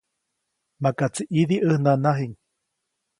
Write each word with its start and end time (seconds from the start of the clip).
Makaʼtsi 0.81 1.23
ʼidi 1.31 1.57
ʼäj 1.65 1.79
nanajiʼŋ. 1.83 2.31